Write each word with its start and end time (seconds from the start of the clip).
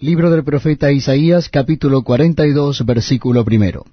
Libro 0.00 0.30
del 0.30 0.44
profeta 0.44 0.92
Isaías, 0.92 1.48
capítulo 1.48 2.02
42, 2.02 2.86
versículo 2.86 3.44
primero. 3.44 3.84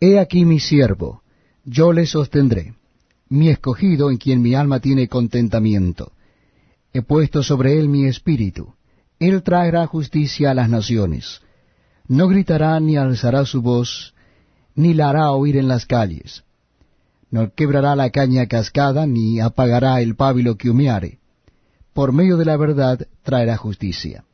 He 0.00 0.18
aquí 0.18 0.46
mi 0.46 0.60
siervo, 0.60 1.20
yo 1.62 1.92
le 1.92 2.06
sostendré, 2.06 2.72
mi 3.28 3.50
escogido 3.50 4.10
en 4.10 4.16
quien 4.16 4.40
mi 4.40 4.54
alma 4.54 4.80
tiene 4.80 5.08
contentamiento. 5.08 6.12
He 6.94 7.02
puesto 7.02 7.42
sobre 7.42 7.78
él 7.78 7.90
mi 7.90 8.06
espíritu, 8.06 8.72
él 9.18 9.42
traerá 9.42 9.86
justicia 9.86 10.52
a 10.52 10.54
las 10.54 10.70
naciones. 10.70 11.42
No 12.08 12.26
gritará 12.26 12.80
ni 12.80 12.96
alzará 12.96 13.44
su 13.44 13.60
voz, 13.60 14.14
ni 14.74 14.94
la 14.94 15.10
hará 15.10 15.32
oír 15.32 15.58
en 15.58 15.68
las 15.68 15.84
calles. 15.84 16.44
No 17.30 17.52
quebrará 17.52 17.94
la 17.94 18.08
caña 18.08 18.46
cascada, 18.46 19.04
ni 19.04 19.38
apagará 19.38 20.00
el 20.00 20.16
pábilo 20.16 20.56
que 20.56 20.70
humeare. 20.70 21.18
Por 21.92 22.14
medio 22.14 22.38
de 22.38 22.46
la 22.46 22.56
verdad 22.56 23.06
traerá 23.22 23.58
justicia 23.58 24.24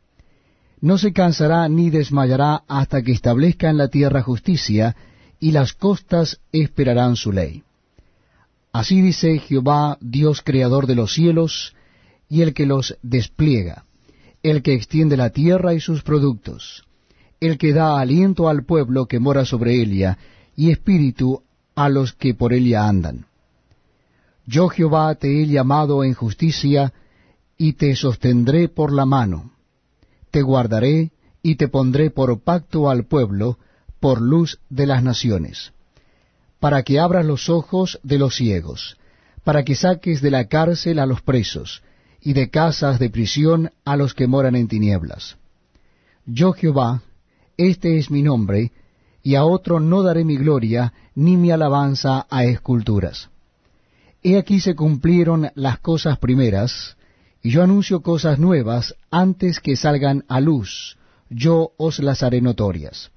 no 0.80 0.96
se 0.96 1.12
cansará 1.12 1.68
ni 1.68 1.90
desmayará 1.90 2.62
hasta 2.66 3.02
que 3.02 3.12
establezca 3.12 3.68
en 3.68 3.76
la 3.76 3.88
tierra 3.88 4.22
justicia, 4.22 4.96
y 5.38 5.52
las 5.52 5.72
costas 5.72 6.40
esperarán 6.52 7.16
su 7.16 7.32
ley. 7.32 7.62
Así 8.72 9.00
dice 9.00 9.38
Jehová, 9.38 9.98
Dios 10.00 10.42
creador 10.42 10.86
de 10.86 10.94
los 10.94 11.12
cielos, 11.12 11.74
y 12.28 12.42
el 12.42 12.54
que 12.54 12.66
los 12.66 12.96
despliega, 13.02 13.84
el 14.42 14.62
que 14.62 14.74
extiende 14.74 15.16
la 15.16 15.30
tierra 15.30 15.74
y 15.74 15.80
sus 15.80 16.02
productos, 16.02 16.84
el 17.40 17.58
que 17.58 17.72
da 17.72 17.98
aliento 17.98 18.48
al 18.48 18.64
pueblo 18.64 19.06
que 19.06 19.18
mora 19.18 19.44
sobre 19.44 19.74
ella, 19.74 20.18
y 20.56 20.70
espíritu 20.70 21.42
a 21.74 21.88
los 21.88 22.12
que 22.12 22.34
por 22.34 22.52
ella 22.52 22.86
andan. 22.86 23.26
Yo 24.46 24.68
Jehová 24.68 25.14
te 25.14 25.42
he 25.42 25.46
llamado 25.46 26.04
en 26.04 26.14
justicia, 26.14 26.92
y 27.58 27.74
te 27.74 27.94
sostendré 27.96 28.68
por 28.68 28.92
la 28.92 29.04
mano 29.04 29.52
te 30.30 30.42
guardaré 30.42 31.12
y 31.42 31.56
te 31.56 31.68
pondré 31.68 32.10
por 32.10 32.40
pacto 32.40 32.90
al 32.90 33.04
pueblo, 33.04 33.58
por 33.98 34.20
luz 34.20 34.60
de 34.68 34.86
las 34.86 35.02
naciones, 35.02 35.72
para 36.58 36.82
que 36.82 36.98
abras 36.98 37.24
los 37.24 37.48
ojos 37.48 37.98
de 38.02 38.18
los 38.18 38.36
ciegos, 38.36 38.96
para 39.44 39.64
que 39.64 39.74
saques 39.74 40.20
de 40.20 40.30
la 40.30 40.48
cárcel 40.48 40.98
a 40.98 41.06
los 41.06 41.22
presos, 41.22 41.82
y 42.22 42.34
de 42.34 42.50
casas 42.50 42.98
de 42.98 43.10
prisión 43.10 43.70
a 43.84 43.96
los 43.96 44.14
que 44.14 44.26
moran 44.26 44.54
en 44.54 44.68
tinieblas. 44.68 45.36
Yo 46.26 46.52
Jehová, 46.52 47.02
este 47.56 47.98
es 47.98 48.10
mi 48.10 48.22
nombre, 48.22 48.72
y 49.22 49.34
a 49.34 49.44
otro 49.44 49.80
no 49.80 50.02
daré 50.02 50.24
mi 50.24 50.36
gloria, 50.36 50.92
ni 51.14 51.36
mi 51.36 51.50
alabanza 51.50 52.26
a 52.30 52.44
esculturas. 52.44 53.30
He 54.22 54.38
aquí 54.38 54.60
se 54.60 54.74
cumplieron 54.74 55.50
las 55.54 55.78
cosas 55.78 56.18
primeras, 56.18 56.96
y 57.42 57.50
yo 57.50 57.62
anuncio 57.62 58.02
cosas 58.02 58.38
nuevas 58.38 58.94
antes 59.10 59.60
que 59.60 59.76
salgan 59.76 60.24
a 60.28 60.40
luz, 60.40 60.98
yo 61.30 61.72
os 61.78 62.00
las 62.00 62.22
haré 62.22 62.40
notorias. 62.40 63.10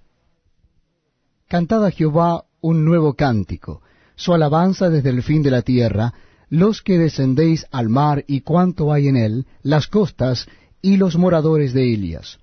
Cantad 1.48 1.86
a 1.86 1.92
Jehová 1.92 2.46
un 2.62 2.86
nuevo 2.86 3.16
cántico, 3.16 3.82
su 4.16 4.34
alabanza 4.34 4.90
desde 4.90 5.10
el 5.10 5.24
fin 5.24 5.44
de 5.44 5.52
la 5.52 5.62
tierra, 5.62 6.14
los 6.50 6.82
que 6.82 6.98
descendéis 6.98 7.66
al 7.72 7.90
mar 7.90 8.24
y 8.28 8.42
cuanto 8.42 8.94
hay 8.94 9.08
en 9.08 9.18
él, 9.18 9.48
las 9.62 9.88
costas 9.88 10.48
y 10.82 10.98
los 10.98 11.18
moradores 11.18 11.74
de 11.74 11.94
Elias. 11.94 12.40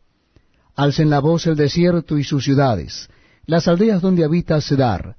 Alcen 0.75 1.11
la 1.11 1.21
voz 1.21 1.47
el 1.47 1.57
desierto 1.57 2.19
y 2.19 2.25
sus 2.25 2.45
ciudades, 2.45 3.09
las 3.47 3.69
aldeas 3.69 4.03
donde 4.03 4.25
habita 4.25 4.61
Sedar. 4.61 5.17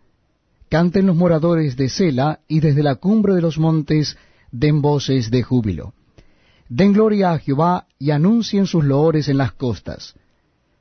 Canten 0.70 1.08
los 1.08 1.16
moradores 1.16 1.76
de 1.76 1.90
Sela 1.90 2.42
y 2.48 2.60
desde 2.60 2.84
la 2.84 2.96
cumbre 2.96 3.34
de 3.34 3.42
los 3.42 3.58
montes 3.58 4.18
den 4.52 4.82
voces 4.82 5.32
de 5.32 5.44
júbilo 5.44 5.94
Den 6.74 6.94
gloria 6.94 7.34
a 7.34 7.38
Jehová 7.38 7.86
y 8.00 8.12
anuncien 8.12 8.66
sus 8.66 8.86
loores 8.86 9.28
en 9.28 9.38
las 9.38 9.52
costas. 9.52 10.16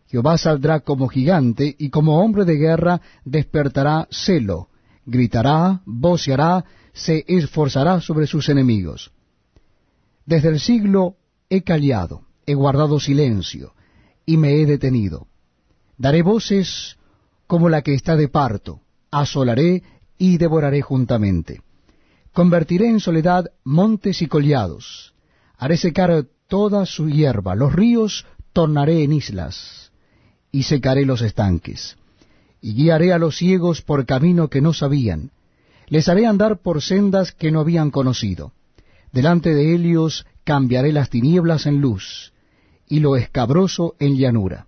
Jehová 0.07 0.39
saldrá 0.39 0.79
como 0.79 1.09
gigante 1.09 1.75
y 1.77 1.91
como 1.91 2.21
hombre 2.21 2.45
de 2.45 2.55
guerra 2.55 3.01
despertará 3.25 4.07
celo, 4.09 4.69
gritará, 5.05 5.81
voceará, 5.85 6.65
se 6.93 7.25
esforzará 7.27 8.01
sobre 8.01 8.29
sus 8.29 8.49
enemigos. 8.49 9.11
Desde 10.27 10.51
el 10.51 10.61
siglo 10.61 11.17
he 11.49 11.63
callado, 11.63 12.23
he 12.47 12.55
guardado 12.55 13.01
silencio, 13.01 13.75
y 14.25 14.37
me 14.37 14.61
he 14.61 14.67
detenido. 14.67 15.27
Daré 15.99 16.23
voces 16.23 16.99
como 17.49 17.69
la 17.69 17.83
que 17.83 17.95
está 17.95 18.15
de 18.15 18.29
parto, 18.29 18.81
asolaré 19.11 19.83
y 20.19 20.39
devoraré 20.39 20.83
juntamente. 20.83 21.63
Convertiré 22.33 22.89
en 22.89 23.01
soledad 23.01 23.51
montes 23.65 24.23
y 24.23 24.29
collados, 24.29 25.15
haré 25.61 25.77
secar 25.77 26.25
toda 26.49 26.87
su 26.87 27.11
hierba, 27.11 27.55
los 27.55 27.75
ríos 27.75 28.25
tornaré 28.55 29.05
en 29.05 29.13
islas, 29.13 29.93
y 30.51 30.63
secaré 30.63 31.05
los 31.05 31.21
estanques. 31.21 31.97
Y 32.63 32.73
guiaré 32.73 33.13
a 33.13 33.19
los 33.19 33.37
ciegos 33.37 33.83
por 33.83 34.07
camino 34.07 34.49
que 34.49 34.63
no 34.63 34.73
sabían, 34.73 35.33
les 35.87 36.09
haré 36.09 36.27
andar 36.27 36.61
por 36.61 36.81
sendas 36.81 37.33
que 37.33 37.51
no 37.51 37.61
habían 37.61 37.91
conocido. 37.91 38.53
Delante 39.13 39.55
de 39.55 39.75
ellos 39.75 40.25
cambiaré 40.45 40.93
las 40.93 41.11
tinieblas 41.11 41.67
en 41.67 41.83
luz, 41.83 42.33
y 42.89 43.01
lo 43.01 43.17
escabroso 43.17 43.97
en 43.99 44.17
llanura. 44.17 44.67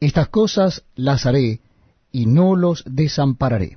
Estas 0.00 0.28
cosas 0.28 0.84
las 0.96 1.26
haré, 1.26 1.60
y 2.12 2.24
no 2.24 2.56
los 2.56 2.82
desampararé. 2.86 3.76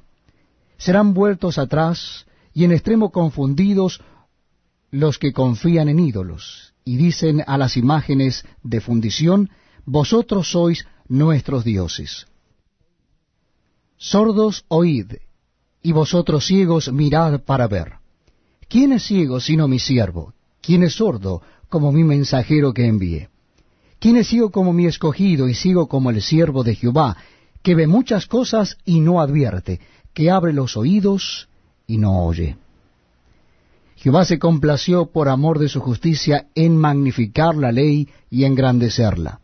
Serán 0.77 1.13
vueltos 1.13 1.57
atrás, 1.57 2.25
y 2.53 2.63
en 2.63 2.71
extremo 2.71 3.11
confundidos 3.11 4.01
los 4.91 5.17
que 5.17 5.31
confían 5.31 5.89
en 5.89 5.99
ídolos 5.99 6.73
y 6.83 6.97
dicen 6.97 7.43
a 7.47 7.57
las 7.57 7.77
imágenes 7.77 8.45
de 8.63 8.81
fundición, 8.81 9.49
vosotros 9.85 10.51
sois 10.51 10.85
nuestros 11.07 11.63
dioses. 11.63 12.27
Sordos 13.97 14.65
oíd, 14.67 15.13
y 15.83 15.91
vosotros 15.93 16.45
ciegos 16.45 16.91
mirad 16.91 17.41
para 17.41 17.67
ver. 17.67 17.93
¿Quién 18.67 18.93
es 18.93 19.03
ciego 19.03 19.39
sino 19.39 19.67
mi 19.67 19.79
siervo? 19.79 20.33
¿Quién 20.61 20.83
es 20.83 20.93
sordo 20.93 21.41
como 21.69 21.91
mi 21.91 22.03
mensajero 22.03 22.73
que 22.73 22.87
envié? 22.87 23.29
¿Quién 23.99 24.17
es 24.17 24.27
ciego 24.27 24.51
como 24.51 24.73
mi 24.73 24.85
escogido 24.87 25.47
y 25.47 25.53
ciego 25.53 25.87
como 25.87 26.09
el 26.09 26.21
siervo 26.21 26.63
de 26.63 26.75
Jehová, 26.75 27.17
que 27.61 27.75
ve 27.75 27.87
muchas 27.87 28.25
cosas 28.25 28.77
y 28.85 28.99
no 28.99 29.21
advierte, 29.21 29.79
que 30.13 30.31
abre 30.31 30.53
los 30.53 30.75
oídos 30.75 31.47
y 31.87 31.97
no 31.97 32.25
oye? 32.25 32.57
Jehová 34.01 34.25
se 34.25 34.39
complació 34.39 35.11
por 35.11 35.29
amor 35.29 35.59
de 35.59 35.69
su 35.69 35.79
justicia 35.79 36.47
en 36.55 36.75
magnificar 36.75 37.55
la 37.55 37.71
ley 37.71 38.09
y 38.31 38.45
engrandecerla. 38.45 39.41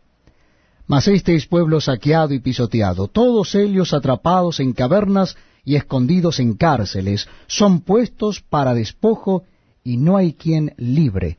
Mas 0.88 1.06
este 1.06 1.36
es 1.36 1.46
pueblo 1.46 1.80
saqueado 1.80 2.34
y 2.34 2.40
pisoteado, 2.40 3.06
todos 3.06 3.54
ellos 3.54 3.94
atrapados 3.94 4.58
en 4.58 4.72
cavernas 4.72 5.36
y 5.64 5.76
escondidos 5.76 6.40
en 6.40 6.54
cárceles, 6.54 7.28
son 7.46 7.82
puestos 7.82 8.40
para 8.40 8.74
despojo 8.74 9.44
y 9.84 9.96
no 9.96 10.16
hay 10.16 10.32
quien 10.32 10.74
libre, 10.76 11.38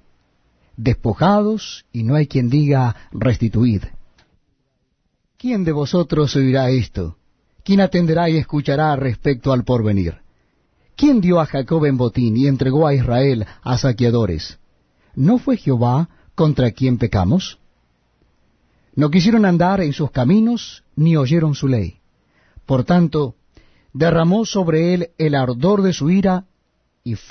despojados 0.78 1.86
y 1.92 2.04
no 2.04 2.16
hay 2.16 2.26
quien 2.26 2.50
diga 2.50 2.96
restituid. 3.12 3.84
¿Quién 5.38 5.66
de 5.66 5.74
vosotros 5.74 6.38
oirá 6.38 6.70
esto? 6.70 7.18
¿Quién 7.66 7.82
atenderá 7.82 8.30
y 8.30 8.38
escuchará 8.38 8.96
respecto 8.96 9.52
al 9.52 9.66
porvenir? 9.66 10.29
¿Quién 11.00 11.22
dio 11.22 11.40
a 11.40 11.46
Jacob 11.46 11.86
en 11.86 11.96
botín 11.96 12.36
y 12.36 12.48
entregó 12.48 12.86
a 12.86 12.94
Israel 12.94 13.46
a 13.62 13.78
saqueadores? 13.78 14.60
¿No 15.16 15.38
fue 15.38 15.56
Jehová 15.56 16.10
contra 16.36 16.72
quien 16.72 16.98
pecamos? 16.98 17.58
No 18.96 19.10
quisieron 19.10 19.46
andar 19.46 19.80
en 19.80 19.94
sus 19.94 20.12
caminos, 20.12 20.84
ni 20.98 21.16
oyeron 21.16 21.56
su 21.56 21.70
ley. 21.70 22.00
Por 22.66 22.84
tanto, 22.84 23.36
derramó 23.94 24.44
sobre 24.44 24.94
él 24.94 25.12
el 25.18 25.36
ardor 25.36 25.84
de 25.84 25.94
su 25.94 26.10
ira, 26.10 26.48
y 27.06 27.16
fue 27.16 27.28